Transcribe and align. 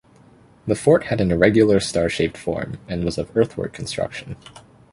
The 0.65 0.73
fort 0.73 1.03
had 1.03 1.21
an 1.21 1.29
irregular 1.31 1.79
star 1.79 2.09
shaped 2.09 2.35
form, 2.35 2.79
and 2.87 3.03
was 3.05 3.19
of 3.19 3.29
earthwork 3.37 3.73
construction. 3.73 4.35